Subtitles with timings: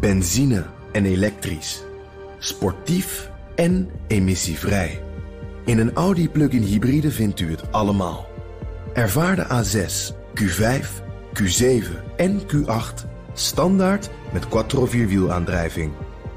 [0.00, 1.82] Benzine en elektrisch.
[2.38, 5.02] Sportief en emissievrij.
[5.64, 8.26] In een Audi plug-in hybride vindt u het allemaal.
[8.92, 10.86] Ervaar de A6, Q5,
[11.42, 11.84] Q7
[12.16, 15.92] en Q8 standaard met quattro vierwielaandrijving.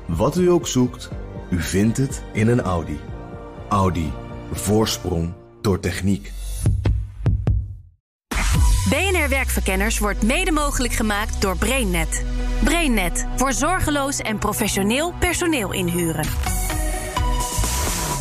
[0.06, 1.10] Wat u ook zoekt,
[1.50, 3.00] u vindt het in een Audi.
[3.70, 4.12] Audi.
[4.52, 6.32] Voorsprong door techniek.
[8.90, 12.24] BNR Werkverkenners wordt mede mogelijk gemaakt door BrainNet.
[12.64, 16.26] BrainNet voor zorgeloos en professioneel personeel inhuren.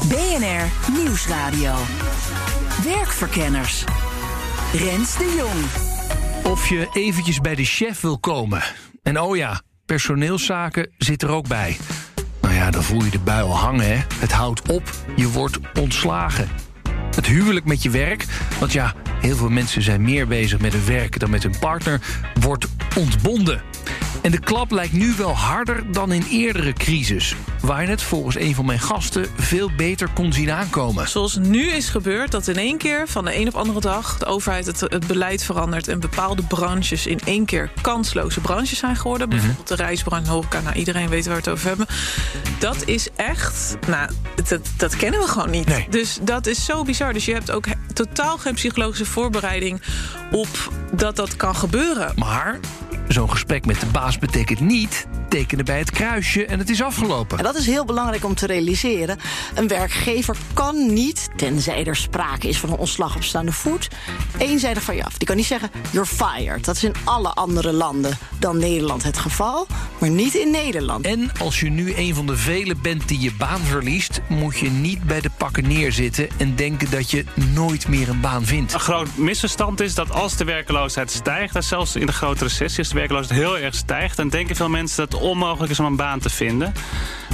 [0.08, 1.74] BNR Nieuwsradio.
[2.84, 3.84] Werkverkenners.
[4.72, 5.86] Rens de Jong.
[6.52, 8.62] Of je eventjes bij de chef wil komen.
[9.02, 11.76] En oh ja, personeelszaken zit er ook bij.
[12.40, 14.02] Nou ja, dan voel je de bui al hangen, hè.
[14.14, 14.82] Het houdt op,
[15.16, 16.48] je wordt ontslagen.
[17.14, 18.26] Het huwelijk met je werk,
[18.58, 22.00] want ja, heel veel mensen zijn meer bezig met hun werk dan met hun partner,
[22.40, 23.67] wordt ontbonden.
[24.28, 27.34] En de klap lijkt nu wel harder dan in eerdere crisis.
[27.60, 31.08] Waar je het volgens een van mijn gasten veel beter kon zien aankomen.
[31.08, 34.26] Zoals nu is gebeurd, dat in één keer van de een op andere dag de
[34.26, 39.28] overheid het, het beleid verandert en bepaalde branches in één keer kansloze branches zijn geworden.
[39.28, 39.36] Mhm.
[39.36, 41.86] Bijvoorbeeld de reisbranche, horeca, nou, iedereen weet waar we het over hebben.
[42.58, 44.10] Dat is echt, nou,
[44.48, 45.66] dat, dat kennen we gewoon niet.
[45.66, 45.86] Nee.
[45.90, 47.12] Dus dat is zo bizar.
[47.12, 49.80] Dus je hebt ook totaal geen psychologische voorbereiding
[50.32, 52.12] op dat dat kan gebeuren.
[52.16, 52.58] Maar
[53.08, 57.38] zo'n gesprek met de baas betekent niet tekenen bij het kruisje en het is afgelopen.
[57.38, 59.18] En dat is heel belangrijk om te realiseren.
[59.54, 63.88] Een werkgever kan niet, tenzij er sprake is van een ontslag op staande voet,
[64.38, 65.18] eenzijdig van je af.
[65.18, 66.64] Die kan niet zeggen, you're fired.
[66.64, 69.66] Dat is in alle andere landen dan Nederland het geval,
[69.98, 71.06] maar niet in Nederland.
[71.06, 74.70] En als je nu een van de velen bent die je baan verliest, moet je
[74.70, 77.24] niet bij de pakken neerzitten en denken dat je
[77.54, 78.72] nooit meer een baan vindt.
[78.72, 82.78] Een groot misverstand is dat als de werkeloosheid stijgt, en zelfs in de grote recessie,
[82.78, 85.96] als de werkeloosheid heel erg stijgt, dan denken veel mensen dat onmogelijk is om een
[85.96, 86.72] baan te vinden.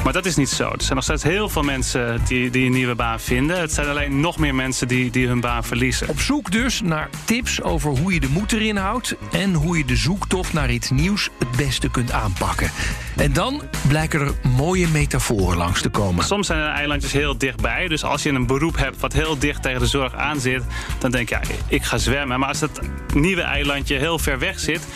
[0.05, 0.69] Maar dat is niet zo.
[0.69, 3.61] Er zijn nog steeds heel veel mensen die, die een nieuwe baan vinden.
[3.61, 6.09] Het zijn alleen nog meer mensen die, die hun baan verliezen.
[6.09, 9.85] Op zoek dus naar tips over hoe je de moed erin houdt en hoe je
[9.85, 12.71] de zoektocht naar iets nieuws het beste kunt aanpakken.
[13.17, 16.25] En dan blijken er mooie metaforen langs te komen.
[16.25, 17.89] Soms zijn de eilandjes heel dichtbij.
[17.89, 20.63] Dus als je een beroep hebt wat heel dicht tegen de zorg aan zit,
[20.99, 22.39] dan denk je, ja, ik ga zwemmen.
[22.39, 22.81] Maar als dat
[23.15, 24.87] nieuwe eilandje heel ver weg zit,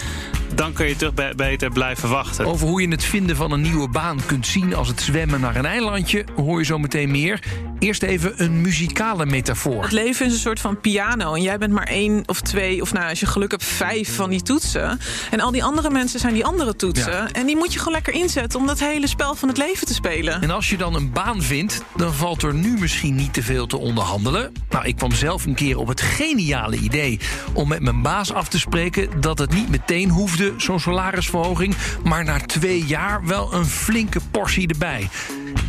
[0.55, 2.47] dan kun je toch be- beter blijven wachten.
[2.47, 5.57] Over hoe je het vinden van een nieuwe baan kunt zien als het zwemmen naar
[5.57, 7.43] een eilandje, hoor je zo meteen meer.
[7.79, 9.83] Eerst even een muzikale metafoor.
[9.83, 11.35] Het leven is een soort van piano.
[11.35, 14.31] En jij bent maar één of twee, of nou, als je geluk hebt, vijf van
[14.31, 14.99] die toetsen.
[15.31, 17.13] En al die andere mensen zijn die andere toetsen.
[17.13, 17.29] Ja.
[17.33, 19.95] En die moet je gewoon lekker inzetten om dat hele spel van het leven te
[19.95, 20.43] spelen.
[20.43, 23.67] En als je dan een baan vindt, dan valt er nu misschien niet te veel
[23.67, 24.53] te onderhandelen.
[24.71, 27.19] Nou, ik kwam zelf een keer op het geniale idee
[27.53, 32.25] om met mijn baas af te spreken dat het niet meteen hoefde, zo'n salarisverhoging, maar
[32.25, 35.09] na twee jaar wel een flinke portie erbij.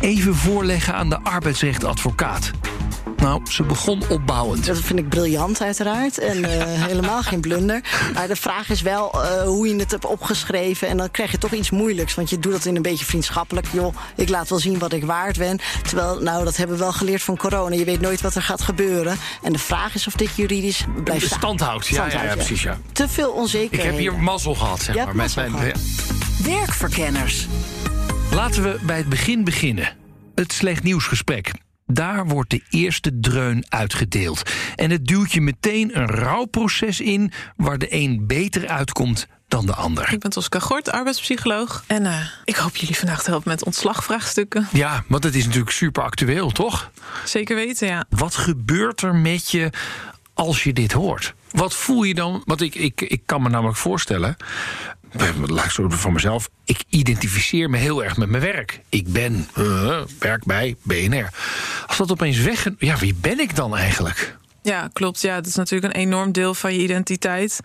[0.00, 2.50] Even voorleggen aan de arbeidsrechtadvocaat.
[3.20, 4.66] Nou, ze begon opbouwend.
[4.66, 6.18] Dat vind ik briljant, uiteraard.
[6.18, 7.80] En eh, helemaal geen blunder.
[8.14, 10.88] Maar de vraag is wel eh, hoe je het hebt opgeschreven.
[10.88, 12.14] En dan krijg je toch iets moeilijks.
[12.14, 13.66] Want je doet dat in een beetje vriendschappelijk.
[13.72, 15.58] Joh, ik laat wel zien wat ik waard ben.
[15.82, 17.74] Terwijl, nou, dat hebben we wel geleerd van corona.
[17.74, 19.16] Je weet nooit wat er gaat gebeuren.
[19.42, 21.38] En de vraag is of dit juridisch blijft staan.
[21.38, 21.86] Stand houdt.
[21.86, 22.78] Ja, ja, precies, ja.
[22.92, 23.86] Te veel Ik onzekerheden.
[23.92, 25.16] heb hier mazzel gehad, zeg maar.
[25.16, 25.78] met mijn, gehad.
[26.44, 27.46] Werkverkenners.
[28.32, 29.96] Laten we bij het begin beginnen.
[30.34, 31.50] Het slecht nieuwsgesprek.
[31.92, 34.42] Daar wordt de eerste dreun uitgedeeld.
[34.76, 37.32] En het duwt je meteen een rouwproces in...
[37.56, 40.12] waar de een beter uitkomt dan de ander.
[40.12, 41.84] Ik ben Tosca Gort, arbeidspsycholoog.
[41.86, 44.68] En eh, ik hoop jullie vandaag te helpen met ontslagvraagstukken.
[44.72, 46.90] Ja, want het is natuurlijk super actueel, toch?
[47.24, 48.04] Zeker weten, ja.
[48.08, 49.70] Wat gebeurt er met je
[50.34, 51.34] als je dit hoort?
[51.50, 52.42] Wat voel je dan?
[52.44, 54.36] Want ik, ik, ik kan me namelijk voorstellen.
[55.46, 56.48] Laat ik zo van mezelf.
[56.64, 58.80] Ik identificeer me heel erg met mijn werk.
[58.88, 61.28] Ik ben eh, werk bij BNR.
[61.86, 62.66] Als dat opeens weg.
[62.78, 64.38] Ja, wie ben ik dan eigenlijk?
[64.62, 65.20] Ja, klopt.
[65.20, 67.60] Ja, dat is natuurlijk een enorm deel van je identiteit.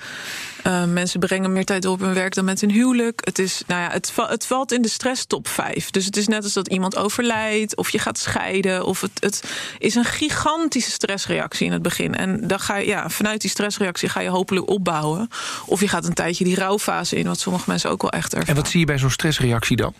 [0.68, 3.22] Uh, mensen brengen meer tijd op hun werk dan met hun huwelijk.
[3.24, 5.90] Het, is, nou ja, het, va het valt in de stress top 5.
[5.90, 8.86] Dus het is net als dat iemand overlijdt of je gaat scheiden.
[8.86, 9.44] Of het, het
[9.78, 12.16] is een gigantische stressreactie in het begin.
[12.16, 15.30] En dan ga je, ja, vanuit die stressreactie ga je hopelijk opbouwen.
[15.66, 18.56] Of je gaat een tijdje die rouwfase in, wat sommige mensen ook wel echt ervaren.
[18.56, 19.94] En wat zie je bij zo'n stressreactie dan?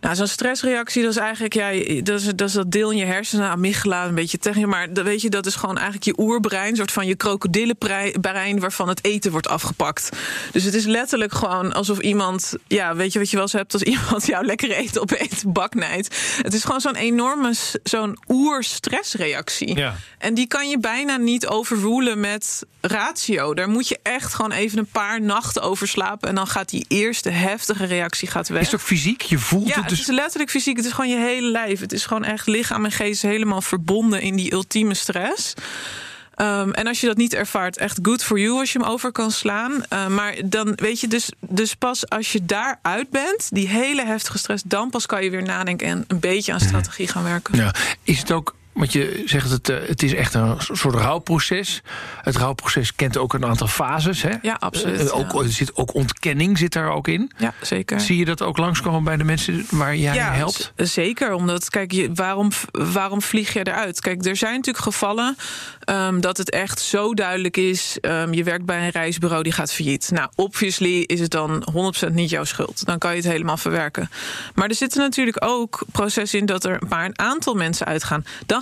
[0.00, 1.70] Nou, zo'n stressreactie, dat is eigenlijk ja,
[2.02, 4.68] dat, is, dat is dat deel in je hersenen, amygdala, een beetje tegen.
[4.68, 7.14] Maar dat, weet je, dat is gewoon eigenlijk je oerbrein oerbrein, een soort van je
[7.14, 10.08] krokodillenbrein waarvan het eten wordt afgepakt.
[10.52, 13.72] Dus het is letterlijk gewoon alsof iemand, ja, weet je wat je wel eens hebt
[13.72, 16.16] als iemand jou lekker eten opeet, baknijdt.
[16.42, 19.76] Het is gewoon zo'n enorme, zo'n oer-stressreactie.
[19.76, 19.94] Ja.
[20.18, 23.54] En die kan je bijna niet overwoelen met ratio.
[23.54, 26.84] Daar moet je echt gewoon even een paar nachten over slapen en dan gaat die
[26.88, 28.60] eerste heftige reactie gaat weg.
[28.60, 29.22] Is het ook fysiek?
[29.22, 30.00] Je voelt Ja, het het dus.
[30.00, 30.76] is letterlijk fysiek.
[30.76, 31.80] Het is gewoon je hele lijf.
[31.80, 35.54] Het is gewoon echt lichaam en geest helemaal verbonden in die ultieme stress.
[36.34, 39.12] Ehm, en als je dat niet ervaart, echt good for you als je hem over
[39.12, 39.84] kan slaan.
[39.88, 44.38] Eh, maar dan weet je dus, dus pas als je daaruit bent, die hele heftige
[44.38, 47.56] stress, dan pas kan je weer nadenken en een beetje aan strategie gaan werken.
[47.56, 47.74] Ja.
[48.02, 51.82] Is het ook, want je zegt het, eh, het is echt een soort rouwproces.
[52.22, 54.22] Het rouwproces kent ook een aantal fases.
[54.22, 54.30] Hè?
[54.42, 55.38] Ja, absoluut, Eh, ook, ja.
[55.42, 57.30] Er zit ook ontkenning zit daar ook in.
[57.38, 58.00] Ja, zeker.
[58.00, 60.72] Zie je dat ook langskomen bij de mensen waar jij helpt?
[60.76, 64.00] z- Zeker, omdat, kijk, je, waarom, waarom vlieg je eruit?
[64.00, 65.36] Kijk, er zijn natuurlijk gevallen
[65.84, 67.98] ehm, dat het echt zo duidelijk is.
[68.00, 70.10] ehm, je werkt bij een reisbureau, die gaat failliet.
[70.12, 72.84] Nou, obviously is het dan 100% niet jouw schuld.
[72.86, 74.10] Dan kan je het helemaal verwerken.
[74.54, 78.24] Maar er zitten natuurlijk ook processen in dat er maar een aantal mensen uitgaan.
[78.46, 78.61] Dan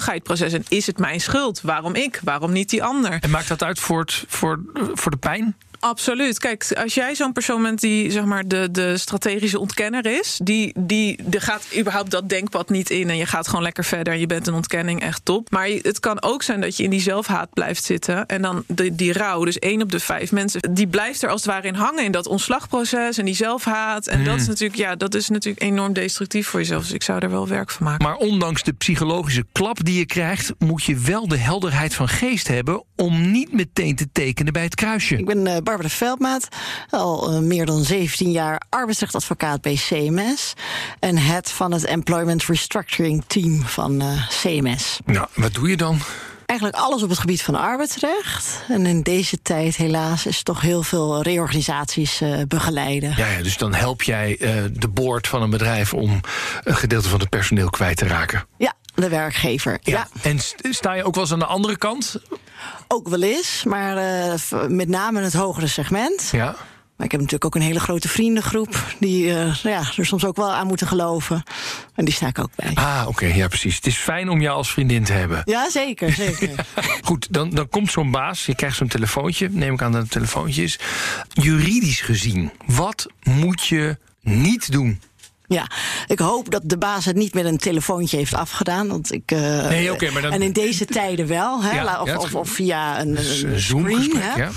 [0.52, 1.60] in, is het mijn schuld?
[1.60, 2.20] Waarom ik?
[2.24, 3.18] Waarom niet die ander?
[3.20, 4.60] En maakt dat uit voor, het, voor,
[4.94, 5.56] voor de pijn?
[5.80, 6.38] Absoluut.
[6.38, 10.74] Kijk, als jij zo'n persoon bent die zeg maar de, de strategische ontkenner is, die,
[10.78, 14.20] die er gaat überhaupt dat denkpad niet in en je gaat gewoon lekker verder en
[14.20, 15.50] je bent een ontkenning echt top.
[15.50, 18.94] Maar het kan ook zijn dat je in die zelfhaat blijft zitten en dan de,
[18.94, 21.74] die rouw, dus één op de vijf mensen, die blijft er als het ware in
[21.74, 24.06] hangen in dat ontslagproces en die zelfhaat.
[24.06, 26.82] En dat is natuurlijk, ja, dat is natuurlijk enorm destructief voor jezelf.
[26.82, 28.06] Dus ik zou er wel werk van maken.
[28.06, 32.48] Maar ondanks de psychologische klap die je krijgt, moet je wel de helderheid van geest
[32.48, 35.16] hebben om niet meteen te tekenen bij het kruisje.
[35.16, 36.48] Ik ben eh, Barbara Veldmaat,
[36.90, 40.54] al eh, meer dan 17 jaar arbeidsrechtadvocaat bij CMS.
[40.98, 44.98] En het van het Employment Restructuring Team van eh, CMS.
[45.04, 45.98] Nou, wat doe je dan?
[46.46, 48.62] Eigenlijk alles op het gebied van arbeidsrecht.
[48.68, 53.14] En in deze tijd helaas is toch heel veel reorganisaties begeleiden.
[53.16, 54.36] Ja, ja, dus dan help jij
[54.72, 56.20] de board van een bedrijf om
[56.64, 58.46] een gedeelte van het personeel kwijt te raken.
[58.58, 59.78] Ja, de werkgever.
[59.82, 62.16] Ja, En st- sta je ook wel eens aan de andere kant?
[62.88, 64.34] ook wel eens, maar eh,
[64.68, 66.28] met name het hogere segment.
[66.32, 66.56] Ja.
[66.96, 68.84] Maar ik heb natuurlijk ook een hele grote vriendengroep...
[68.98, 71.42] die eh, nou ja, er soms ook wel aan moeten geloven.
[71.94, 72.70] En die sta ik ook bij.
[72.74, 73.76] Ah, oké, ja, precies.
[73.76, 75.42] Het is fijn om jou als vriendin te hebben.
[75.44, 76.50] Ja, zeker, zeker.
[77.04, 80.10] Goed, dan, dan komt zo'n baas, je krijgt zo'n telefoontje, neem ik aan dat het
[80.10, 80.78] telefoontje is.
[81.32, 85.00] Juridisch gezien, wat moet je niet doen?
[85.54, 85.66] Ja,
[86.06, 88.88] ik hoop dat de baas het niet met een telefoontje heeft afgedaan.
[88.88, 91.70] Want ik, eh, Nee, maar dan- En in deze tijden wel, hè?
[91.74, 94.12] Ja, of, ja, of, of via een, Dus, een een screen.
[94.16, 94.42] Hè?
[94.42, 94.50] ja.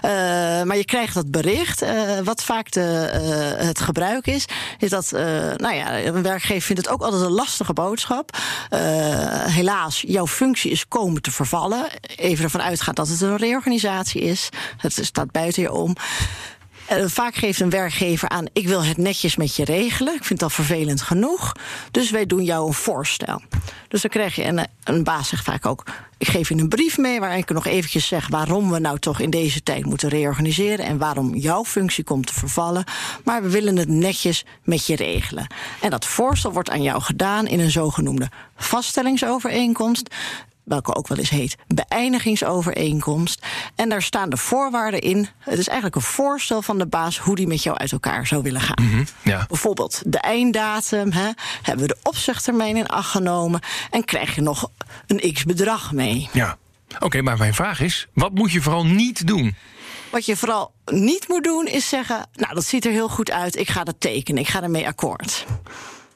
[0.00, 1.82] Eh, maar je krijgt dat bericht.
[1.82, 1.92] Eh,
[2.24, 2.80] wat vaak de,
[3.12, 4.44] eh, het gebruik is,
[4.78, 5.22] is dat eh,
[5.56, 8.36] nou ja, een werkgever vindt het ook altijd een lastige boodschap.
[8.68, 8.80] Eh,
[9.44, 11.86] helaas, jouw functie is komen te vervallen.
[12.16, 14.48] Even ervan uitgaan dat het een reorganisatie is.
[14.76, 15.96] Het staat buiten je om.
[16.88, 20.14] Eh, vaak geeft een werkgever aan: ik wil het netjes met je regelen.
[20.14, 21.52] Ik vind dat vervelend genoeg.
[21.90, 23.42] Dus wij doen jou een voorstel.
[23.88, 25.84] Dus dan krijg je een, een baas zegt vaak ook:
[26.18, 29.20] ik geef je een brief mee waarin ik nog eventjes zeg waarom we nou toch
[29.20, 32.84] in deze tijd moeten reorganiseren en waarom jouw functie komt te vervallen.
[33.24, 35.46] Maar we willen het netjes met je regelen.
[35.80, 40.14] En dat voorstel wordt aan jou gedaan in een zogenoemde vaststellingsovereenkomst
[40.68, 43.46] welke ook wel eens heet beëindigingsovereenkomst.
[43.74, 45.28] En daar staan de voorwaarden in.
[45.38, 48.42] Het is eigenlijk een voorstel van de baas hoe die met jou uit elkaar zou
[48.42, 49.06] willen gaan.
[49.22, 49.44] Ja.
[49.48, 51.30] Bijvoorbeeld de einddatum, hè,
[51.62, 53.60] hebben we de opzegtermijn in acht genomen
[53.90, 54.70] en krijg je nog
[55.06, 56.28] een x bedrag mee.
[56.32, 56.56] Ja.
[56.98, 59.56] Oké, maar mijn vraag is, wat moet je vooral niet doen?
[60.10, 63.56] Wat je vooral niet moet doen is zeggen, nou dat ziet er heel goed uit,
[63.56, 65.46] ik ga dat tekenen, ik ga ermee akkoord.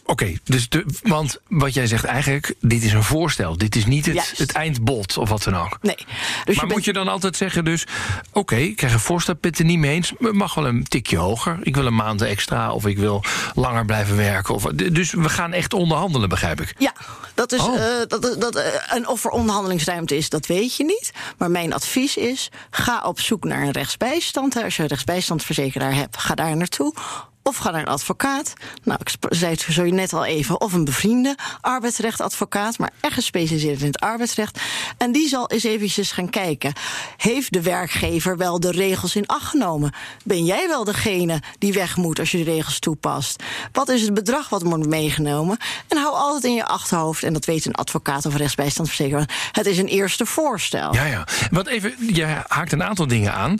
[0.04, 3.56] Oké, dus de, want wat jij zegt eigenlijk, dit is een voorstel.
[3.56, 5.78] Dit is niet het, het eindbod of wat dan ook.
[5.80, 5.94] Nee.
[5.96, 6.06] Dus
[6.44, 7.86] maar bent- moet je dan altijd zeggen dus...
[8.32, 10.12] oké, ik krijg een voorstel, ben het er niet mee eens...
[10.18, 11.58] mag wel een tikje hoger.
[11.62, 14.54] Ik wil een maand extra of ik wil langer blijven werken.
[14.54, 16.74] Of, dus we gaan echt onderhandelen, begrijp ik.
[16.78, 16.92] Ja,
[17.34, 17.74] dat is, Oh.
[17.76, 21.10] eh, dat, dat, eh, en of er onderhandelingsruimte is, dat weet je niet.
[21.38, 24.62] Maar mijn advies is: ga op zoek naar een rechtsbijstand.
[24.62, 26.94] Als je een rechtsbijstandverzekeraar hebt, ga daar naartoe.
[27.42, 28.52] Of ga naar een advocaat.
[28.82, 30.60] Nou, ik zei het zo net al even.
[30.60, 34.60] Of een bevriende arbeidsrechtadvocaat, maar echt gespecialiseerd in het arbeidsrecht.
[34.98, 36.72] En die zal eens eventjes gaan kijken.
[37.16, 39.94] Heeft de werkgever wel de regels in acht genomen?
[40.24, 43.42] Ben jij wel degene die weg moet als je de regels toepast?
[43.72, 45.56] Wat is het bedrag wat wordt meegenomen?
[45.88, 49.78] En hou altijd in je achterhoofd, en dat weet een advocaat of rechtsbijstandsverzekeraar, het is
[49.78, 50.94] een eerste voorstel.
[50.94, 51.26] Ja, ja.
[51.50, 53.58] Want even, je haakt een aantal dingen aan.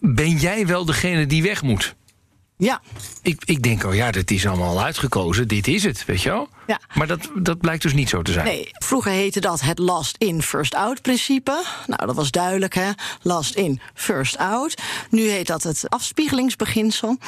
[0.00, 1.94] Ben jij wel degene die weg moet?
[2.62, 2.80] Ja.
[3.22, 5.48] Ik, ik denk, oh ja, dit is allemaal al uitgekozen.
[5.48, 6.48] Dit is het, weet je wel?
[6.66, 6.80] Ja.
[6.94, 8.44] Maar dat, dat blijkt dus niet zo te zijn.
[8.46, 11.64] Nee, vroeger heette dat het last in, first out principe.
[11.86, 12.90] Nou, dat was duidelijk, hè?
[13.22, 14.74] Last in, first out.
[15.10, 17.18] Nu heet dat het afspiegelingsbeginsel.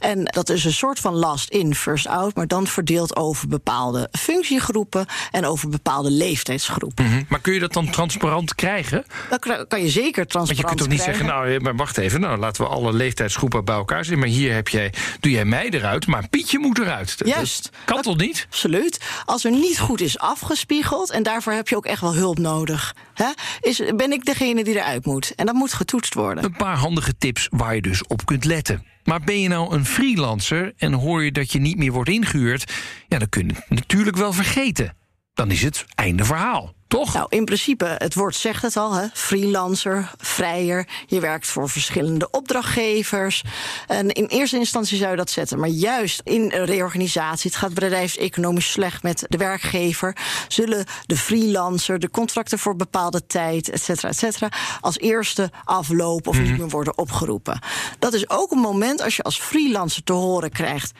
[0.00, 4.08] En dat is een soort van last in, first out, maar dan verdeeld over bepaalde
[4.18, 7.04] functiegroepen en over bepaalde leeftijdsgroepen.
[7.04, 7.22] Mhm.
[7.28, 9.04] Maar kun je dat dan transparant krijgen?
[9.30, 11.24] Dan kra- kan je zeker transparant Want je kunt toch niet krijgen.
[11.24, 14.18] zeggen, nou, maar wacht even, nou, laten we alle leeftijdsgroepen bij elkaar zetten.
[14.18, 17.18] Maar hier heb jij, doe jij mij eruit, maar Pietje moet eruit.
[17.18, 17.62] Dat- Juist.
[17.62, 18.46] dat kan Dat- toch niet?
[18.50, 18.75] Absoluut.
[19.24, 22.94] Als er niet goed is afgespiegeld, en daarvoor heb je ook echt wel hulp nodig,
[23.14, 23.30] hè,
[23.60, 25.34] is, ben ik degene die eruit moet.
[25.34, 26.44] En dat moet getoetst worden.
[26.44, 28.86] Een paar handige tips waar je dus op kunt letten.
[29.04, 32.72] Maar ben je nou een freelancer en hoor je dat je niet meer wordt ingehuurd,
[33.08, 34.96] ja, dan kun je het natuurlijk wel vergeten.
[35.34, 37.14] Dan is het einde verhaal, toch?
[37.14, 39.06] Nou, in principe, het woord zegt het al, hè?
[39.12, 40.88] freelancer, vrijer.
[41.06, 43.42] Je werkt voor verschillende opdrachtgevers.
[43.86, 45.58] En in eerste instantie zou je dat zetten.
[45.58, 50.16] Maar juist in een reorganisatie, het gaat bedrijfseconomisch slecht met de werkgever,
[50.48, 54.48] zullen de freelancer, de contracten voor bepaalde tijd, et cetera, et cetera,
[54.80, 57.60] als eerste aflopen of niet meer worden opgeroepen.
[57.98, 60.92] Dat is ook een moment als je als freelancer te horen krijgt.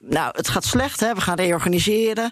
[0.00, 1.14] Nou, het gaat slecht, hè?
[1.14, 2.30] we gaan reorganiseren.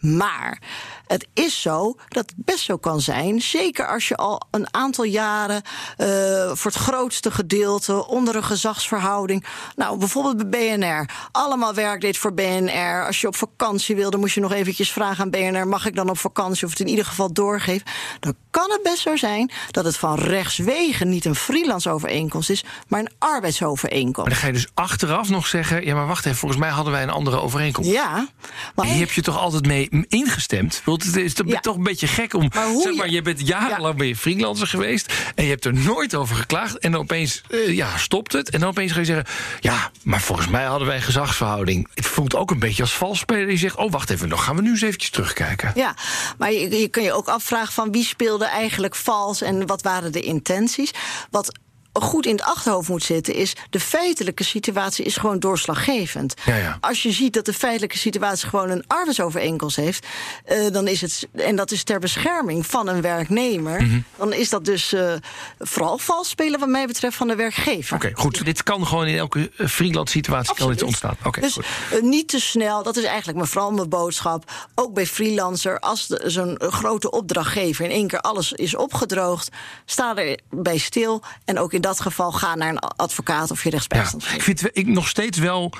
[0.00, 0.62] Maar
[1.06, 5.04] het is zo dat het best zo kan zijn, zeker als je al een aantal
[5.04, 5.62] jaren
[5.96, 6.08] eh,
[6.52, 9.44] voor het grootste gedeelte onder een gezagsverhouding,
[9.76, 13.06] nou bijvoorbeeld bij BNR, allemaal werk deed voor BNR.
[13.06, 16.10] Als je op vakantie wilde, moest je nog eventjes vragen aan BNR: mag ik dan
[16.10, 17.86] op vakantie of het in ieder geval doorgeven?
[18.20, 22.64] Dan kan het best zo zijn dat het van rechtswege niet een freelance overeenkomst is,
[22.88, 24.16] maar een arbeidsovereenkomst.
[24.16, 26.92] Maar dan ga je dus achteraf nog zeggen, ja, maar wacht even, volgens mij hadden
[26.92, 27.90] wij een andere overeenkomst.
[27.90, 28.28] Ja,
[28.74, 30.82] maar Hier heb je toch altijd mee ingestemd?
[30.84, 31.60] Want het is toch, Ja.
[31.60, 32.50] toch een beetje gek om.
[32.54, 35.12] Maar hoe zeg maar, je- je bent jarenlang ben je freelancer geweest.
[35.34, 36.78] En je hebt er nooit over geklaagd.
[36.78, 38.50] En dan opeens eh, ja, stopt het.
[38.50, 39.26] En dan opeens ga je zeggen.
[39.60, 41.88] Ja, maar volgens mij hadden wij een gezagsverhouding.
[41.94, 43.46] Het voelt ook een beetje als valsspeler.
[43.46, 45.72] Die zegt: Oh, wacht even, dan gaan we nu eens eventjes terugkijken.
[45.74, 45.94] Ja,
[46.38, 50.12] maar je, je kun je ook afvragen van wie speelde eigenlijk vals en wat waren
[50.12, 50.90] de intenties.
[51.30, 51.58] Wat
[52.00, 56.34] goed in het achterhoofd moet zitten is de feitelijke situatie is gewoon doorslaggevend.
[56.44, 56.78] Ja, ja.
[56.80, 60.06] Als je ziet dat de feitelijke situatie gewoon een arbeidsovereenkomst heeft,
[60.44, 64.00] eh, dan is het en dat is ter bescherming van een werknemer, Mhm.
[64.16, 65.12] dan is dat dus eh,
[65.58, 67.96] vooral vals spelen wat mij betreft van de werkgever.
[67.96, 68.44] Oké, goed.
[68.44, 70.82] Dit kan gewoon in elke eh, freelance situatie kan dit Absoluut.
[70.82, 71.16] ontstaan.
[71.24, 72.02] Oké, dus goed.
[72.02, 74.50] niet te snel, dat is eigenlijk mijn- vooral mijn boodschap.
[74.74, 79.48] Ook bij freelancer, als de- zo'n grote opdrachtgever in één keer alles is opgedroogd,
[79.84, 81.22] sta er bij stil.
[81.44, 84.24] En ook in dat geval ga naar een advocaat of je Ja, rechtsbijstand.
[84.34, 85.72] ik vind ik nog steeds wel.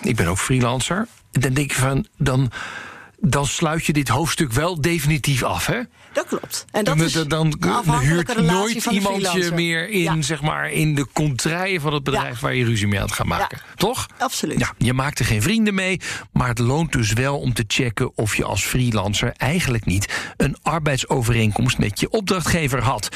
[0.00, 1.06] Ik ben ook freelancer.
[1.30, 2.06] Dan denk ik van.
[2.16, 2.50] Dan,
[3.20, 5.80] dan sluit je dit hoofdstuk wel definitief af, hè?
[6.12, 6.64] Dat klopt.
[6.70, 10.22] En dat dan, is dan, dan een afhankelijke huurt nooit iemand je meer in, Ja.
[10.22, 12.40] zeg maar, in de contraien van het bedrijf Ja.
[12.40, 13.58] waar je ruzie mee aan het gaan maken.
[13.76, 14.06] Toch?
[14.18, 14.58] Absoluut.
[14.58, 16.00] Ja, je maakt er geen vrienden mee,
[16.32, 20.56] maar het loont dus wel om te checken of je als freelancer eigenlijk niet een
[20.62, 23.08] arbeidsovereenkomst met je opdrachtgever had.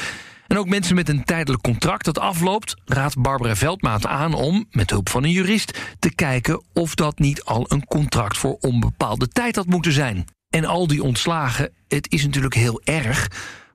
[0.53, 4.89] En ook mensen met een tijdelijk contract dat afloopt, raadt Barbara Veldmaat aan om, met
[4.89, 9.55] hulp van een jurist, te kijken of dat niet al een contract voor onbepaalde tijd
[9.55, 10.25] had moeten zijn.
[10.49, 13.27] En al die ontslagen, het is natuurlijk heel erg.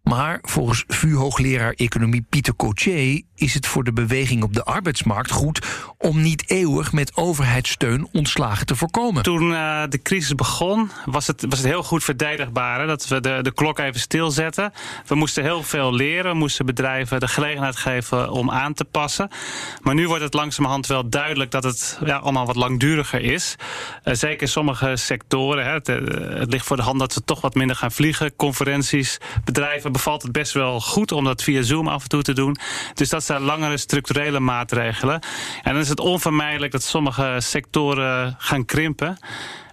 [0.09, 5.67] Maar volgens VU-hoogleraar economie Pieter Cotier is het voor de beweging op de arbeidsmarkt goed
[5.99, 9.23] om niet eeuwig met overheidssteun ontslagen te voorkomen.
[9.23, 12.81] Toen eh, de crisis begon, was het, was het heel goed verdedigbaar.
[12.81, 14.73] Hè, dat we de, de klok even stilzetten.
[15.07, 16.33] We moesten heel veel leren.
[16.33, 19.31] We moesten bedrijven de gelegenheid geven om aan te passen.
[19.83, 23.57] Maar nu wordt het langzamerhand wel duidelijk dat het ja, allemaal wat langduriger is.
[24.03, 25.65] Eh, zeker in sommige sectoren.
[25.65, 25.97] Hè, het, eh,
[26.39, 28.37] het ligt voor de hand dat we toch wat minder gaan vliegen.
[28.37, 32.33] Conferenties, bedrijven bevalt het best wel goed om dat via Zoom af en toe te
[32.33, 32.57] doen.
[32.95, 35.21] Dus dat zijn langere structurele maatregelen.
[35.63, 39.19] En dan is het onvermijdelijk dat sommige sectoren gaan krimpen.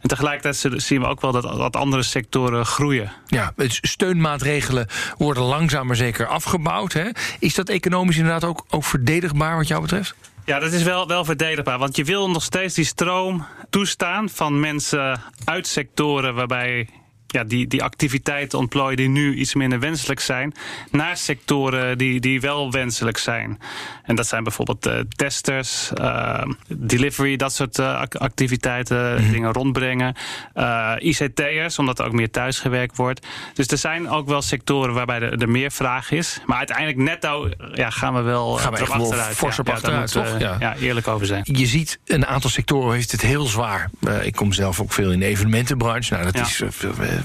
[0.02, 3.12] En tegelijkertijd zien we ook wel dat, dat andere sectoren groeien.
[3.28, 6.94] Ja, steunmaatregelen worden langzaam maar zeker afgebouwd.
[6.94, 7.10] Hè?
[7.40, 10.16] Is dat economisch inderdaad ook, ook verdedigbaar wat jou betreft?
[10.46, 11.78] Ja, dat is wel, wel verdedigbaar.
[11.78, 16.88] Want je wil nog steeds die stroom toestaan van mensen uit sectoren waarbij
[17.36, 20.54] ja, die, die activiteiten ontplooien die nu iets minder wenselijk zijn,
[20.92, 23.60] naar sectoren die, die wel wenselijk zijn.
[24.04, 30.16] En dat zijn bijvoorbeeld eh, testers, eh, delivery, dat soort eh, ac- activiteiten, dingen rondbrengen.
[30.54, 33.28] Eh, ICT'ers, omdat er ook meer thuisgewerkt wordt.
[33.54, 36.40] Dus er zijn ook wel sectoren waarbij er, er meer vraag is.
[36.46, 39.36] Maar uiteindelijk netto ja, gaan we wel Gaan we echt wel achteruit.
[39.36, 40.40] fors op toch?
[40.40, 40.56] Ja.
[40.60, 41.42] ja, eerlijk over zijn.
[41.52, 43.90] Je ziet, een aantal sectoren heeft het heel zwaar.
[44.22, 46.14] Ik kom zelf ook veel in de evenementenbranche.
[46.14, 46.42] Nou, dat Ja.
[46.42, 46.62] is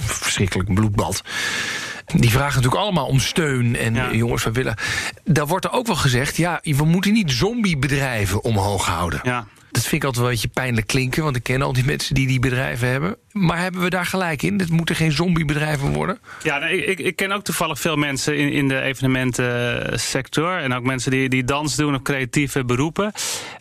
[0.00, 1.22] verschrikkelijk bloedbad.
[2.06, 3.76] Die vragen natuurlijk allemaal om steun.
[3.76, 4.12] En Ja.
[4.12, 4.74] jongens, we willen.
[5.24, 9.20] Daar wordt er ook wel gezegd: ja, we moeten niet zombiebedrijven omhoog houden.
[9.22, 9.46] Ja.
[9.70, 12.14] Dat vind ik altijd wel een beetje pijnlijk klinken, want ik ken al die mensen
[12.14, 13.16] die die bedrijven hebben.
[13.32, 14.58] Maar hebben we daar gelijk in?
[14.58, 16.18] Het moeten geen zombiebedrijven worden?
[16.42, 20.58] Ja, nee, ik, ik ken ook toevallig veel mensen in, in de evenementensector.
[20.58, 23.12] En ook mensen die, die dans doen of creatieve beroepen.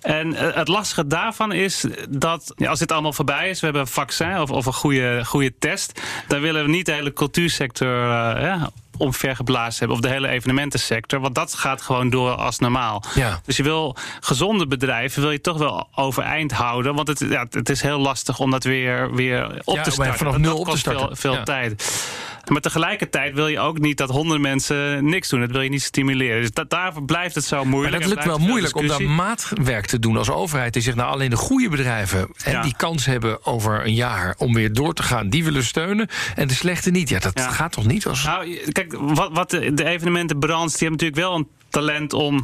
[0.02, 3.92] En eh, het lastige daarvan is dat als dit allemaal voorbij is, we hebben een
[3.92, 6.02] vaccin of, of een goede, goede test.
[6.28, 8.64] Dan willen we niet de hele cultuursector uh,
[9.00, 9.98] omvergeblazen hebben.
[9.98, 11.20] Of de hele evenementensector.
[11.20, 13.04] Want dat gaat gewoon door als normaal.
[13.16, 13.40] Ja.
[13.46, 16.96] Dus je wil gezonde bedrijven wil je toch wel overeind houden.
[16.96, 20.18] Want het, ja, het is heel lastig om dat weer, weer op Ja, te starten.
[20.18, 21.18] vanaf Dat nul op te kost starten.
[21.18, 22.02] Veel, tijd.
[22.48, 25.40] Maar tegelijkertijd wil je ook niet dat honderd mensen niks doen.
[25.40, 26.42] Dat wil je niet stimuleren.
[26.42, 27.94] Dus da- daar blijft het zo Maar moeilijk.
[27.94, 30.74] dat en lukt wel moeilijk om daar maatwerk te doen als overheid.
[30.74, 32.62] Die zegt, nou alleen de goede bedrijven en Ja.
[32.62, 36.08] die kans hebben over een jaar om weer door te gaan, die willen steunen.
[36.36, 37.10] En de slechte niet.
[37.10, 37.50] Ja, dat Ja.
[37.50, 38.06] gaat toch niet?
[38.08, 38.24] Als...
[38.24, 42.44] Nou, kijk, wat, wat de, de evenementenbranche, die hebben natuurlijk wel een talent om.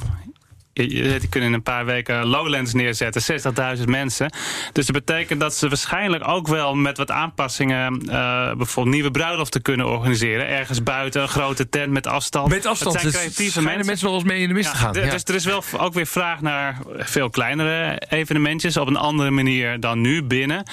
[0.75, 3.41] Die kunnen in een paar weken Lowlands neerzetten,
[3.77, 4.31] 60.000 mensen.
[4.71, 8.01] Dus dat betekent dat ze waarschijnlijk ook wel met wat aanpassingen.
[8.07, 10.47] eh, bijvoorbeeld nieuwe bruiloften kunnen organiseren.
[10.47, 12.49] Ergens buiten, een grote tent met afstand.
[12.49, 13.85] Met afstand Het zijn dus creatieve mensen.
[13.85, 14.93] mensen nog eens mee in de mist te gaan.
[14.93, 15.09] Ja.
[15.09, 19.79] Dus er is wel ook weer vraag naar veel kleinere evenementjes op een andere manier
[19.79, 20.63] dan nu binnen.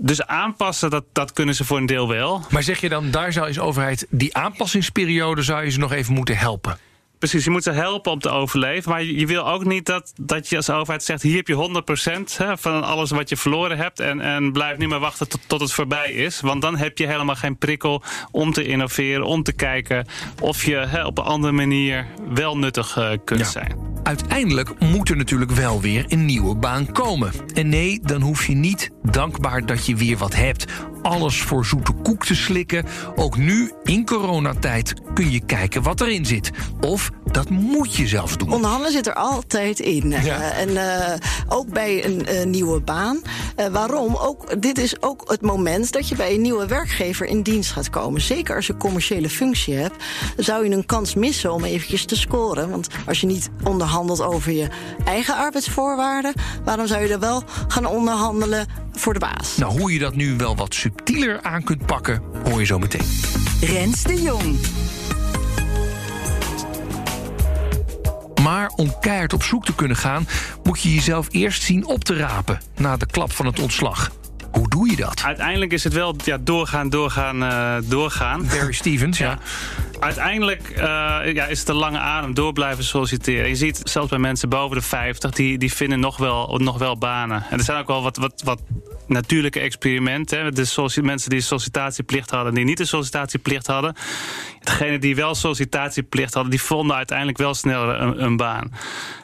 [0.00, 2.42] Dus aanpassen, dat, dat kunnen ze voor een deel wel.
[2.50, 6.14] Maar zeg je dan, daar zou je overheid die aanpassingsperiode zou je ze nog even
[6.14, 6.78] moeten helpen?
[7.24, 8.90] Precies, je moet ze helpen om te overleven.
[8.90, 11.82] Maar je je wil ook niet dat, dat je als overheid zegt: hier heb je
[12.30, 14.00] 100% hè, van alles wat je verloren hebt.
[14.00, 16.40] En, en blijf nu maar wachten tot, tot het voorbij is.
[16.40, 20.06] Want dan heb je helemaal geen prikkel om te innoveren, om te kijken
[20.40, 23.46] of je hè, op een andere manier wel nuttig eh, kunt Ja.
[23.46, 23.76] zijn.
[24.02, 27.32] Uiteindelijk moet er natuurlijk wel weer een nieuwe baan komen.
[27.54, 30.64] En nee, dan hoef je niet dankbaar dat je weer wat hebt.
[31.04, 32.84] Alles voor zoete koek te slikken.
[33.16, 36.50] Ook nu, in coronatijd, kun je kijken wat erin zit.
[36.80, 38.52] Of dat moet je zelfs doen.
[38.52, 40.10] Onderhandelen zit er altijd in.
[40.10, 40.20] Ja.
[40.20, 41.14] Eh, en eh,
[41.48, 43.20] ook bij een nieuwe baan.
[43.56, 44.16] Eh, waarom?
[44.16, 47.90] Ook, dit is ook het moment dat je bij een nieuwe werkgever in dienst gaat
[47.90, 48.20] komen.
[48.20, 50.04] Zeker als je een commerciële functie hebt,
[50.36, 52.70] zou je een kans missen om eventjes te scoren.
[52.70, 54.68] Want als je niet onderhandelt over je
[55.04, 56.32] eigen arbeidsvoorwaarden,
[56.64, 59.56] waarom zou je dan wel gaan onderhandelen voor de baas?
[59.56, 63.06] Nou, hoe je dat nu wel wat subtieler aan kunt pakken, hoor je zo meteen.
[63.60, 64.56] Rens de Jong.
[68.42, 70.26] Maar om keihard op zoek te kunnen gaan,
[70.62, 74.10] moet je jezelf eerst zien op te rapen na de klap van het ontslag.
[74.54, 75.22] Hoe doe je dat?
[75.24, 78.46] Uiteindelijk is het wel ja, doorgaan, doorgaan, eh, doorgaan.
[78.46, 79.38] Barry Stevens, ja.
[80.00, 80.82] Uiteindelijk eh,
[81.32, 83.48] ja, is het een lange adem, door blijven solliciteren.
[83.48, 86.98] Je ziet zelfs bij mensen boven de 50, die, die vinden nog wel, nog wel
[86.98, 87.44] banen.
[87.50, 88.60] En er zijn ook wel wat, wat, wat
[89.06, 90.38] natuurlijke experimenten.
[90.38, 90.52] Hè.
[90.52, 93.94] De mensen die sollicitatieplicht hadden, die niet de sollicitatieplicht hadden.
[94.64, 98.72] Degenen die wel sollicitatieplicht hadden, die vonden uiteindelijk wel sneller een, een baan.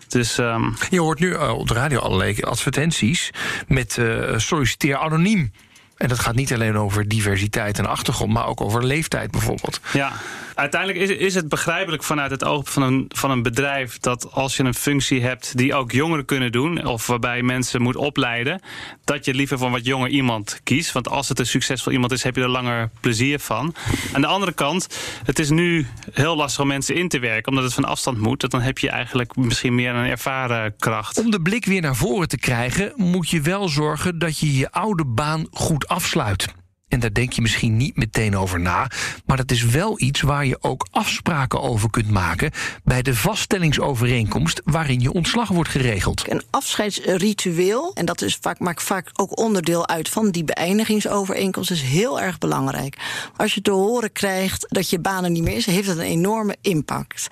[0.09, 3.31] Dus ehm, Je hoort nu eh, op de radio allerlei advertenties
[3.67, 5.53] met eh, solliciteer anoniem.
[5.97, 9.81] En dat gaat niet alleen over diversiteit en achtergrond, maar ook over leeftijd bijvoorbeeld.
[9.93, 10.13] Ja,
[10.55, 14.57] uiteindelijk is, is het begrijpelijk vanuit het oog van een, van een bedrijf dat als
[14.57, 18.61] je een functie hebt die ook jongeren kunnen doen, of waarbij je mensen moet opleiden,
[19.05, 20.93] dat je liever voor wat jonger iemand kiest.
[20.93, 23.75] Want als het een succesvol iemand is, heb je er langer plezier van.
[24.13, 27.65] Aan de andere kant, het is nu heel lastig om mensen in te werken, omdat
[27.65, 28.51] het van afstand moet.
[28.51, 31.19] Dan heb je eigenlijk misschien meer een ervaren kracht.
[31.19, 34.71] Om de blik weer naar voren te krijgen, moet je wel zorgen dat je je
[34.71, 36.59] oude baan goed afsluit.
[36.91, 38.91] En daar denk je misschien niet meteen over na,
[39.27, 42.51] maar dat is wel iets waar je ook afspraken over kunt maken
[42.85, 46.31] bij de vaststellingsovereenkomst waarin je ontslag wordt geregeld.
[46.31, 51.83] Een afscheidsritueel, en dat is vaak, maakt vaak ook onderdeel uit van die beëindigingsovereenkomst, is
[51.83, 52.97] heel erg belangrijk.
[53.37, 56.57] Als je te horen krijgt dat je banen niet meer is, heeft dat een enorme
[56.61, 57.29] impact.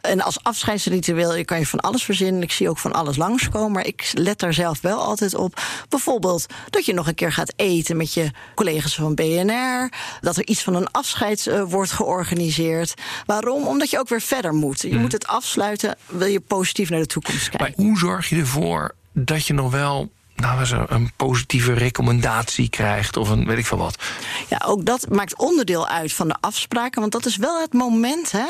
[0.00, 2.42] En als afscheidsritueel kan je van alles verzinnen.
[2.42, 5.62] Ik zie ook van alles langskomen, maar ik let daar zelf wel altijd op.
[5.88, 9.92] Bijvoorbeeld dat je nog een keer gaat eten met je collega's van BNR.
[10.20, 12.94] Dat er iets van een afscheid eh, wordt georganiseerd.
[13.26, 13.66] Waarom?
[13.66, 14.80] Omdat je ook weer verder moet.
[14.80, 17.74] Je moet het afsluiten, wil je positief naar de toekomst kijken.
[17.76, 20.10] Maar hoe zorg je ervoor dat je nog wel
[20.40, 24.02] nou, er, een positieve recommendatie krijgt of een weet ik veel wat?
[24.48, 27.00] Ja, ook dat maakt onderdeel uit van de afspraken.
[27.00, 28.46] Want dat is wel het moment, hè?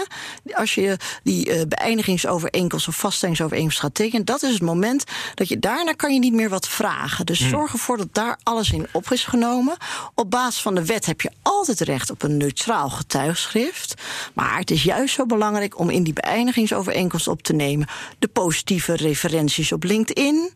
[0.52, 5.58] Als je die eh, beëindigingsovereenkomst of vaststellingsovereenkomst gaat tekenen, dat is het moment dat je
[5.58, 7.26] daarna kan je niet meer wat vragen.
[7.26, 9.76] Dus zorg ervoor dat daar alles in op is genomen.
[10.14, 13.94] Op basis van de wet heb je altijd recht op een neutraal getuigschrift.
[14.34, 18.96] Maar het is juist zo belangrijk om in die beëindigingsovereenkomst op te nemen de positieve
[18.96, 20.52] referenties op LinkedIn.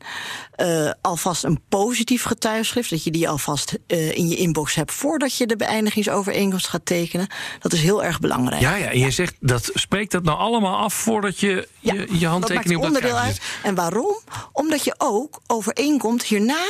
[0.55, 4.93] eh, alvast alvast een positief getuigschrift, dat je die alvast uh, in je inbox hebt
[4.93, 7.27] voordat je de beëindigingsovereenkomst gaat tekenen.
[7.59, 8.63] Dat is heel erg belangrijk.
[8.63, 12.19] Ja, ja en je zegt dat spreekt dat nou allemaal af voordat je Ja, je,
[12.19, 13.41] je handtekening dat op maakt dat onderdeel uit.
[13.63, 14.21] En waarom?
[14.53, 16.65] Omdat je ook overeenkomt hierna.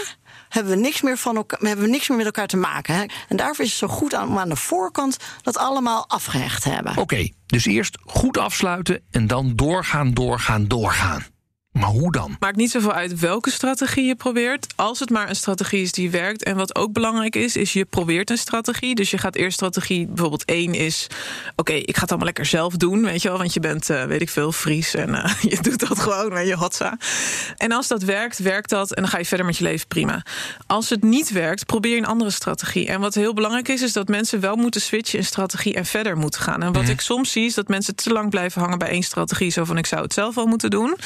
[0.49, 2.95] Hebben we, niks meer van elkaar, hebben we niks meer met elkaar te maken.
[2.95, 3.05] Hè?
[3.29, 6.97] En daarvoor is het zo goed aan, om aan de voorkant dat allemaal afgehecht hebben.
[6.97, 11.27] Oké, dus eerst goed afsluiten en dan doorgaan, doorgaan, doorgaan.
[11.74, 12.37] Maar hoe dan?
[12.40, 14.66] Maakt niet zoveel uit welke strategie je probeert.
[14.76, 16.42] Als het maar een strategie is die werkt.
[16.42, 18.94] En wat ook belangrijk is, is je probeert een strategie.
[18.94, 21.06] Dus je gaat eerst strategie, bijvoorbeeld één is...
[21.56, 23.38] oké, ik ga het allemaal lekker zelf doen, weet je wel.
[23.38, 26.46] Want je bent, eh, weet ik veel, Fries en eh, je doet dat gewoon met
[26.46, 26.98] je hotza.
[27.56, 30.22] En als dat werkt, werkt dat en dan ga je verder met je leven, prima.
[30.66, 32.87] Als het niet werkt, probeer een andere strategie.
[32.87, 35.74] En wat heel belangrijk is, is dat mensen wel moeten switchen in strategie...
[35.74, 36.62] en verder moeten gaan.
[36.62, 39.50] En wat ik soms zie, is dat mensen te lang blijven hangen bij één strategie.
[39.50, 40.96] Zo van, ik zou het zelf wel moeten doen.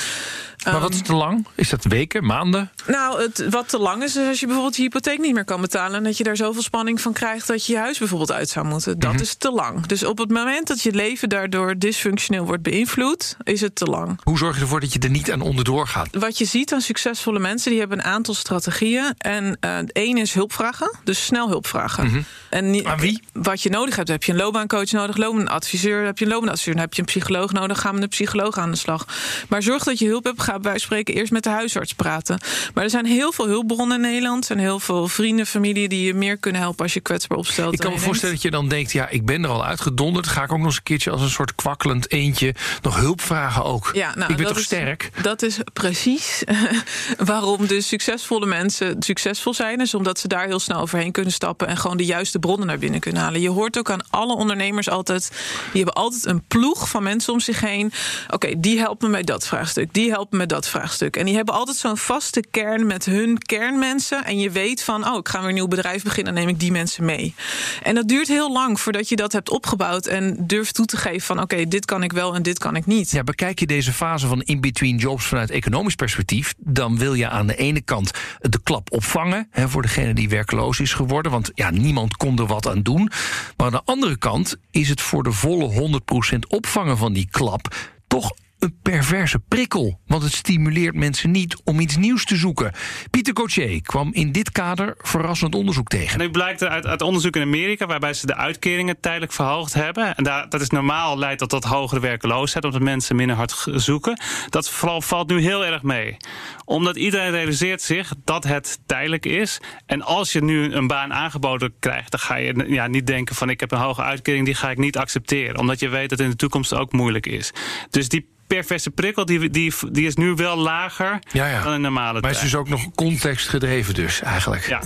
[0.64, 1.46] Maar wat is te lang?
[1.54, 2.70] Is dat weken, maanden?
[2.86, 5.60] Nou, het, wat te lang is, is als je bijvoorbeeld je hypotheek niet meer kan
[5.60, 5.96] betalen...
[5.96, 8.66] en dat je daar zoveel spanning van krijgt dat je je huis bijvoorbeeld uit zou
[8.66, 8.98] moeten.
[8.98, 9.86] Dat is te lang.
[9.86, 13.36] Dus op het moment dat je leven daardoor dysfunctioneel wordt beïnvloed...
[13.42, 14.20] is het te lang.
[14.22, 16.08] Hoe zorg je ervoor dat je er niet aan onderdoor gaat?
[16.10, 19.14] Wat je ziet aan succesvolle mensen, die hebben een aantal strategieën.
[19.18, 22.26] En eh één is hulp vragen, dus snel hulp vragen.
[22.50, 23.22] en niet, Aan wie?
[23.32, 26.82] Wat je nodig hebt, heb je een loopbaancoach nodig, loopbaanadviseur, heb je een loopbaanadviseur, dan
[26.82, 29.06] heb je een psycholoog nodig, ga met een psycholoog aan de slag.
[29.48, 32.40] Maar zorg dat je hulp hebt, ga bij spreken eerst met de huisarts praten.
[32.74, 36.14] Maar er zijn heel veel hulpbronnen in Nederland en heel veel vrienden, familie die je
[36.14, 37.72] meer kunnen helpen als je kwetsbaar opstelt.
[37.72, 38.92] Ik kan me voorstellen dat je dan denkt...
[38.92, 40.26] ja, ik ben er al uitgedonderd.
[40.26, 42.54] Ga ik ook nog eens een keertje als een soort kwakkelend eentje...
[42.82, 43.90] nog hulp vragen ook?
[43.92, 45.10] Ja, nou, ik ben toch is- sterk?
[45.22, 46.44] Dat is precies
[47.32, 49.80] waarom dus succesvolle mensen succesvol zijn.
[49.80, 52.78] Is omdat ze daar heel snel overheen kunnen stappen en gewoon de juiste bronnen naar
[52.78, 53.40] binnen kunnen halen.
[53.40, 55.30] Je hoort ook aan alle ondernemers altijd,
[55.72, 57.92] die hebben altijd een ploeg van mensen om zich heen.
[58.30, 61.16] Oké, die helpen mij dat vraagstuk, die helpen me dat vraagstuk.
[61.16, 64.24] En die hebben altijd zo'n vaste kern met hun kernmensen.
[64.24, 66.60] En je weet van, oh, ik ga weer een nieuw bedrijf beginnen, dan neem ik
[66.60, 67.34] die mensen mee.
[67.82, 71.20] En dat duurt heel lang voordat je dat hebt opgebouwd en durft toe te geven
[71.20, 73.10] van, oké, dit kan ik wel en dit kan ik niet.
[73.10, 76.54] Ja, bekijk je deze fase van in-between jobs vanuit economisch perspectief...
[76.58, 79.48] dan wil je aan de ene kant de klap opvangen...
[79.50, 81.32] Hè, voor degene die werkloos is geworden.
[81.32, 83.10] Want ja, niemand kon er wat aan doen.
[83.56, 86.00] Maar aan de andere kant is het voor de volle
[86.34, 87.76] 100% opvangen van die klap...
[88.06, 90.00] toch een perverse prikkel.
[90.06, 92.72] Want het stimuleert mensen niet om iets nieuws te zoeken.
[93.10, 96.12] Pieter Gauthier kwam in dit kader verrassend onderzoek tegen.
[96.12, 100.16] En nu blijkt uit, uit onderzoek in Amerika, waarbij ze de uitkeringen tijdelijk verhoogd hebben.
[100.16, 104.20] En daar, dat is normaal, leidt dat tot hogere werkloosheid, omdat mensen minder hard zoeken.
[104.48, 106.16] Dat vooral valt nu heel erg mee.
[106.64, 109.60] Omdat iedereen realiseert zich dat het tijdelijk is.
[109.86, 113.50] En als je nu een baan aangeboden krijgt, dan ga je ja, niet denken van
[113.50, 115.58] ik heb een hoge uitkering, die ga ik niet accepteren.
[115.58, 117.52] Omdat je weet dat in de toekomst ook moeilijk is.
[117.90, 121.62] Dus die perverse prikkel die, die, die is nu wel lager Ja, ja.
[121.62, 124.66] dan in normale Maar het is dus ook nog contextgedreven dus, eigenlijk.
[124.68, 124.80] Ja.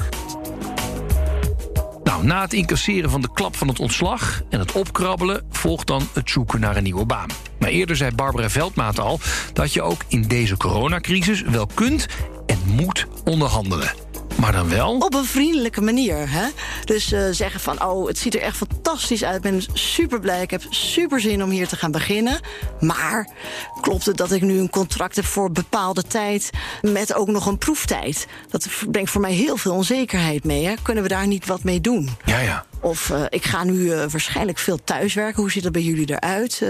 [2.04, 5.46] Nou, na het incasseren van de klap van het ontslag en het opkrabbelen...
[5.50, 7.28] volgt dan het zoeken naar een nieuwe baan.
[7.58, 9.20] Maar eerder zei Barbara Veldmaat al...
[9.52, 12.06] dat je ook in deze coronacrisis wel kunt
[12.46, 14.01] en moet onderhandelen.
[14.42, 14.98] Maar dan wel...
[14.98, 16.30] Op een vriendelijke manier.
[16.30, 16.46] Hè?
[16.84, 19.36] Dus eh, zeggen van, oh, het ziet er echt fantastisch uit.
[19.36, 22.40] Ik ben super blij, ik heb super zin om hier te gaan beginnen.
[22.80, 23.28] Maar
[23.80, 26.50] klopt het dat ik nu een contract heb voor bepaalde tijd...
[26.80, 28.26] met ook nog een proeftijd?
[28.50, 30.66] Dat brengt voor mij heel veel onzekerheid mee.
[30.66, 30.74] Hè?
[30.82, 32.10] Kunnen we daar niet wat mee doen?
[32.24, 32.64] Ja, ja.
[32.80, 35.40] Of eh, ik ga nu eh, waarschijnlijk veel thuiswerken.
[35.40, 36.62] Hoe ziet dat bij jullie eruit?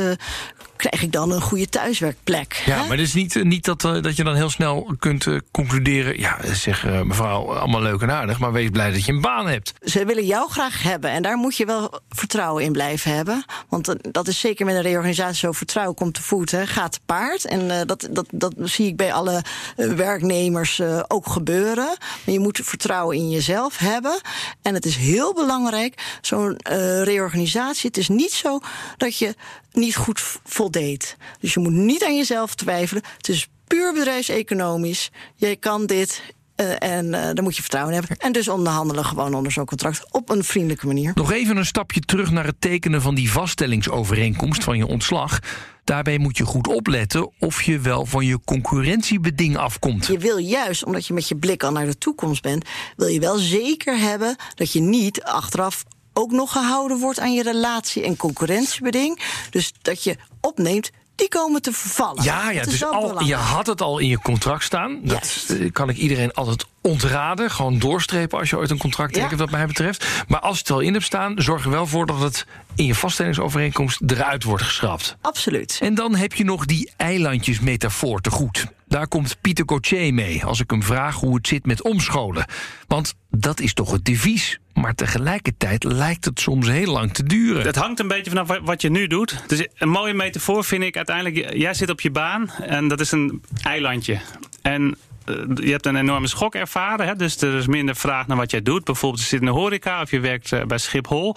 [0.88, 2.62] Krijg ik dan een goede thuiswerkplek?
[2.66, 2.80] Ja, hè?
[2.80, 5.36] maar het is niet, eh, niet dat, eh, dat je dan heel snel kunt eh,
[5.50, 6.18] concluderen...
[6.18, 8.38] ja, zeg mevrouw, allemaal leuk en aardig...
[8.38, 9.72] maar wees blij dat je een baan hebt.
[9.80, 13.44] Ze willen jou graag hebben en daar moet je wel vertrouwen in blijven hebben.
[13.68, 15.52] Want dat is zeker met een reorganisatie zo.
[15.52, 17.44] Vertrouwen komt te voet, hè, gaat te paard.
[17.44, 19.42] En dat, dat, dat zie ik bij alle
[19.76, 21.96] werknemers ook gebeuren.
[22.24, 24.20] Maar je moet vertrouwen in jezelf hebben.
[24.62, 26.56] En het is heel belangrijk, zo'n
[27.02, 27.86] reorganisatie.
[27.86, 28.60] Het is niet zo
[28.96, 29.34] dat je
[29.72, 31.16] niet goed voldeed.
[31.40, 33.02] Dus je moet niet aan jezelf twijfelen.
[33.16, 35.10] Het is puur bedrijfseconomisch.
[35.36, 36.22] Jij kan dit.
[36.54, 38.16] eh, en eh, daar moet je vertrouwen in hebben.
[38.18, 41.12] En dus onderhandelen gewoon onder zo'n contract op een vriendelijke manier.
[41.14, 45.38] Nog even een stapje terug naar het tekenen van die vaststellingsovereenkomst van je ontslag.
[45.84, 50.06] Daarbij moet je goed opletten of je wel van je concurrentiebeding afkomt.
[50.06, 52.64] Je wil juist, omdat je met je blik al naar de toekomst bent,
[52.96, 57.42] wil je wel zeker hebben dat je niet achteraf ook nog gehouden wordt aan je
[57.42, 59.20] relatie en concurrentiebeding.
[59.50, 62.22] Dus dat je opneemt, die komen te vervallen.
[62.24, 65.00] Ja, ja dus al, je had het al in je contract staan.
[65.02, 65.72] Dat Juist.
[65.72, 67.50] kan ik iedereen altijd ontraden.
[67.50, 69.22] Gewoon doorstrepen als je ooit een contract Ja.
[69.22, 70.06] tekent, wat mij betreft.
[70.28, 72.94] Maar als het al in hebt staan, zorg er wel voor dat het in je
[72.94, 75.16] vaststellingsovereenkomst eruit wordt geschrapt.
[75.20, 75.78] Absoluut.
[75.82, 78.66] En dan heb je nog die eilandjesmetafoor te goed.
[78.88, 82.46] Daar komt Pieter Cotier mee als ik hem vraag hoe het zit met omscholen.
[82.86, 84.58] Want dat is toch het devies.
[84.82, 87.62] Maar tegelijkertijd lijkt het soms heel lang te duren.
[87.66, 89.42] Het hangt een beetje vanaf wa- wat je nu doet.
[89.46, 91.54] Dus een mooie metafoor vind ik uiteindelijk...
[91.54, 94.20] jij zit op je baan en dat is een eilandje.
[94.62, 97.06] En eh, je hebt een enorme schok ervaren.
[97.06, 97.14] Hè?
[97.16, 98.84] Dus er is minder vraag naar wat jij doet.
[98.84, 101.36] Bijvoorbeeld je zit in de horeca of je werkt eh, bij Schiphol.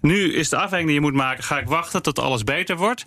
[0.00, 1.44] Nu is de afweging die je moet maken...
[1.44, 3.04] ga ik wachten tot alles beter wordt...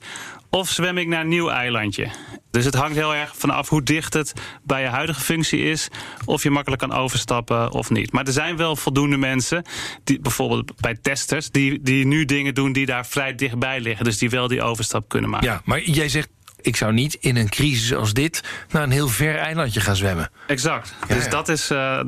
[0.49, 2.10] of zwem ik naar een nieuw eilandje?
[2.51, 5.88] Dus het hangt heel erg vanaf hoe dicht het bij je huidige functie is...
[6.25, 8.12] of je makkelijk kan overstappen of niet.
[8.12, 9.65] Maar er zijn wel voldoende mensen,
[10.03, 11.49] die, bijvoorbeeld bij testers...
[11.49, 14.06] Die, die nu dingen doen die daar vrij dichtbij liggen.
[14.06, 15.47] Dus die wel die overstap kunnen maken.
[15.47, 16.29] Ja, maar jij zegt,
[16.63, 18.43] ik zou niet in een crisis als dit...
[18.71, 20.30] naar een heel ver eilandje gaan zwemmen.
[20.47, 20.95] Exact.
[21.08, 21.30] Ja, dus ja.
[21.30, 21.69] dat is...
[21.69, 21.99] eh,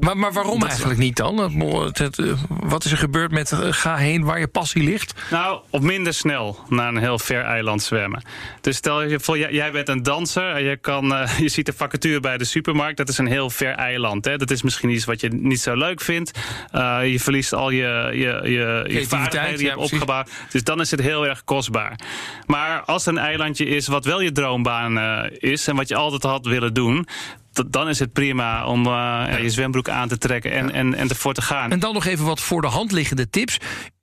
[0.00, 1.40] Maar, maar waarom is- eigenlijk niet dan?
[1.94, 2.10] Eh,
[2.48, 5.14] wat is er gebeurd met eh, ga heen waar je passie ligt?
[5.30, 8.22] Nou, of minder snel naar een heel ver eiland zwemmen.
[8.60, 12.20] Dus stel je voor, jij- bent een danser en je, kan, je ziet de vacature
[12.20, 12.96] bij de supermarkt.
[12.96, 14.24] Dat is een heel ver eiland.
[14.24, 14.36] Hè?
[14.36, 16.38] Dat is misschien iets wat je niet zo leuk vindt.
[17.02, 20.30] Je verliest al je, je, je, je vaardigheden die je hebt opgebouwd.
[20.50, 21.98] Dus dan is het heel erg kostbaar.
[22.46, 25.68] Maar als een eilandje is wat wel je droombaan eh, is...
[25.68, 27.06] en wat je altijd had willen doen...
[27.66, 31.08] Dan is het prima om eh, ja, je zwembroek aan te trekken en, en, en
[31.08, 31.70] ervoor te gaan.
[31.70, 33.58] En dan nog even wat voor de hand liggende tips.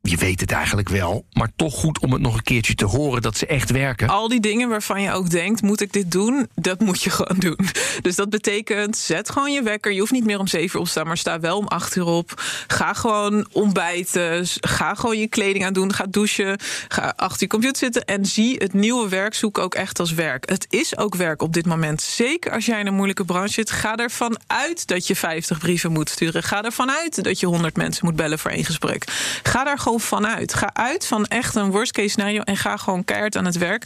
[0.09, 3.21] Je weet het eigenlijk wel, maar toch goed om het nog een keertje te horen
[3.21, 4.07] dat ze echt werken.
[4.07, 6.47] Al die dingen waarvan je ook denkt, moet ik dit doen?
[6.55, 7.59] Dat moet je gewoon doen.
[8.01, 9.91] Dus dat betekent, zet gewoon je wekker.
[9.91, 11.95] Je hoeft niet meer om zeven uur op te staan, maar sta wel om acht
[11.95, 12.41] uur op.
[12.67, 14.47] Ga gewoon ontbijten.
[14.59, 15.93] Ga gewoon je kleding aan doen.
[15.93, 16.59] Ga douchen.
[16.87, 18.05] Ga achter je computer zitten.
[18.05, 20.49] En zie het nieuwe werk zoeken ook echt als werk.
[20.49, 22.01] Het is ook werk op dit moment.
[22.01, 23.71] Zeker als jij in een moeilijke branche zit.
[23.71, 26.43] Ga ervan uit dat je 50 brieven moet sturen.
[26.43, 29.03] Ga ervan uit dat je 100 mensen moet bellen voor één gesprek.
[29.43, 30.53] Ga daar gewoon vanuit.
[30.53, 32.41] Ga uit van echt een worst case scenario.
[32.41, 33.85] En ga gewoon keihard aan het werk.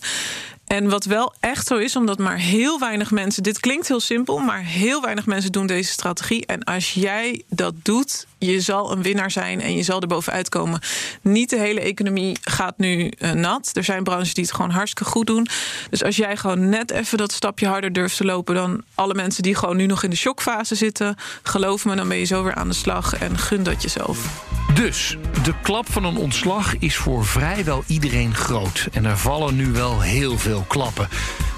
[0.67, 3.43] En wat wel echt zo is, omdat maar heel weinig mensen.
[3.43, 6.45] Dit klinkt heel simpel, maar heel weinig mensen doen deze strategie.
[6.45, 10.49] En als jij dat doet, je zal een winnaar zijn en je zal er bovenuit
[10.49, 10.80] komen.
[11.21, 13.69] Niet de hele economie gaat nu eh, nat.
[13.73, 15.47] Er zijn branches die het gewoon hartstikke goed doen.
[15.89, 19.43] Dus als jij gewoon net even dat stapje harder durft te lopen dan alle mensen
[19.43, 22.56] die gewoon nu nog in de shockfase zitten, geloof me, dan ben je zo weer
[22.56, 24.45] aan de slag en gun dat jezelf.
[24.73, 28.88] Dus de klap van een ontslag is voor vrijwel iedereen groot.
[28.91, 31.08] En er vallen nu wel heel veel klappen.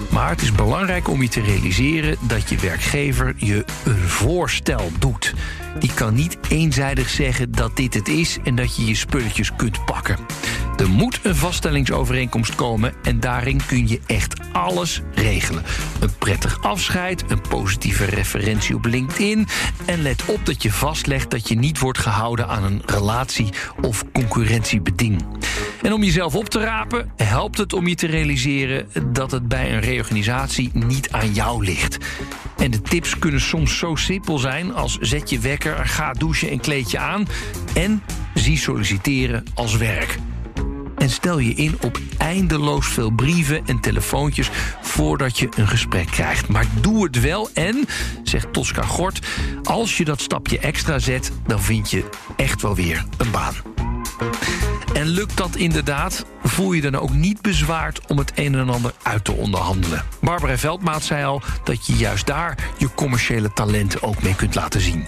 [0.08, 5.34] Maar het is belangrijk om je te realiseren dat je werkgever je een voorstel doet.
[5.78, 9.84] Die kan niet eenzijdig zeggen dat dit het is en dat je je spulletjes kunt
[9.84, 10.16] pakken.
[10.76, 15.62] Er moet een vaststellingsovereenkomst komen en daarin kun je echt alles regelen.
[16.00, 19.46] Een prettig afscheid, een positieve referentie op LinkedIn
[19.84, 23.48] en let op dat je vastlegt dat je niet wordt gehouden aan een relatie
[23.80, 25.24] of concurrentiebeding.
[25.82, 29.74] En om jezelf op te rapen, helpt het om je te realiseren dat het bij
[29.74, 31.98] een reorganisatie niet aan jou ligt.
[32.56, 36.60] En de tips kunnen soms zo simpel zijn als zet je wekker, ga douchen en
[36.60, 37.26] kleed je aan
[37.74, 38.02] en
[38.34, 40.18] zie solliciteren als werk.
[40.96, 44.50] En stel je in op eindeloos veel brieven en telefoontjes
[44.80, 46.48] voordat je een gesprek krijgt.
[46.48, 47.86] Maar doe het wel en,
[48.22, 49.26] zegt Tosca Gort,
[49.62, 52.04] als je dat stapje extra zet, dan vind je
[52.36, 53.54] echt wel weer een baan.
[55.00, 58.92] En lukt dat inderdaad, voel je dan ook niet bezwaard om het een en ander
[59.02, 60.04] uit te onderhandelen.
[60.20, 64.80] Barbara Veldmaat zei al dat je juist daar je commerciële talenten ook mee kunt laten
[64.80, 65.06] zien.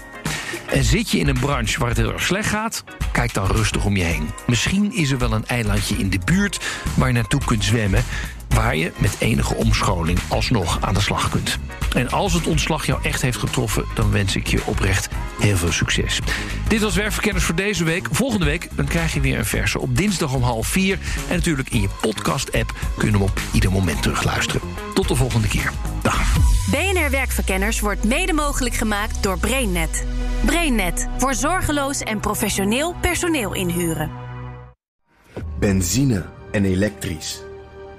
[0.66, 3.84] En zit je in een branche waar het heel erg slecht gaat, kijk dan rustig
[3.84, 4.30] om je heen.
[4.46, 6.60] Misschien is er wel een eilandje in de buurt
[6.94, 8.04] waar je naartoe kunt zwemmen,
[8.54, 11.58] waar je met enige omscholing alsnog aan de slag kunt.
[11.94, 15.08] En als het ontslag jou echt heeft getroffen, dan wens ik je oprecht
[15.40, 16.20] heel veel succes.
[16.68, 18.08] Dit was Werkverkenners voor deze week.
[18.10, 20.98] Volgende week dan krijg je weer een verse op dinsdag om half vier.
[21.28, 24.60] En natuurlijk in je podcast-app kun je hem op ieder moment terugluisteren.
[24.94, 25.72] Tot de volgende keer.
[26.02, 26.36] Dag.
[26.70, 30.06] BNR Werkverkenners wordt mede mogelijk gemaakt door BrainNet.
[30.44, 34.10] BrainNet voor zorgeloos en professioneel personeel inhuren.
[35.58, 37.42] Benzine en elektrisch.